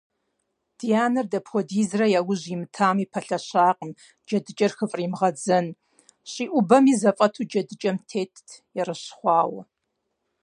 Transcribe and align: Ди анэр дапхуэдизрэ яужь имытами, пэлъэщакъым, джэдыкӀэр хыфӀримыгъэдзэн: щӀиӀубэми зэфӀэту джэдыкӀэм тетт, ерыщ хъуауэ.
Ди 0.77 0.89
анэр 1.05 1.27
дапхуэдизрэ 1.31 2.05
яужь 2.19 2.45
имытами, 2.53 3.09
пэлъэщакъым, 3.11 3.91
джэдыкӀэр 4.27 4.73
хыфӀримыгъэдзэн: 4.77 5.65
щӀиӀубэми 6.31 6.93
зэфӀэту 7.01 7.47
джэдыкӀэм 7.49 7.97
тетт, 8.09 8.47
ерыщ 8.79 9.03
хъуауэ. 9.17 9.61